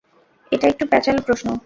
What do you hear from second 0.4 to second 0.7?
এটা